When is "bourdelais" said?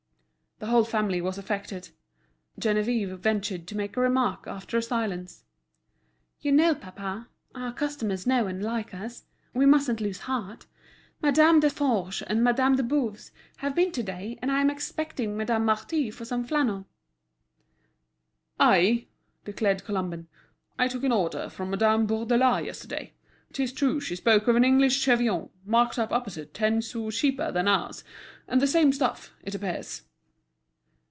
22.05-22.67